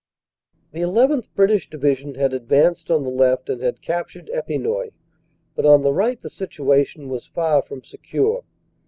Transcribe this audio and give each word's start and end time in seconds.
"The 0.71 0.79
llth. 0.79 1.29
British 1.35 1.69
Division 1.69 2.15
had 2.15 2.33
advanced 2.33 2.89
on 2.89 3.03
the 3.03 3.11
left 3.11 3.49
and 3.49 3.61
had 3.61 3.83
captured 3.83 4.31
Epinoy, 4.33 4.93
but 5.53 5.63
on 5.67 5.83
the 5.83 5.93
right 5.93 6.19
the 6.19 6.27
situation 6.31 7.07
was 7.07 7.27
far 7.27 7.61
from 7.61 7.83
secure. 7.83 8.43